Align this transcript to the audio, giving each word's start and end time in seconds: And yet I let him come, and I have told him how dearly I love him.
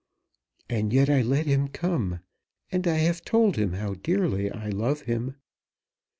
And 0.67 0.91
yet 0.91 1.11
I 1.11 1.21
let 1.21 1.45
him 1.45 1.67
come, 1.67 2.21
and 2.71 2.87
I 2.87 2.95
have 2.95 3.21
told 3.23 3.55
him 3.55 3.73
how 3.73 3.93
dearly 3.93 4.49
I 4.49 4.69
love 4.69 5.01
him. 5.01 5.35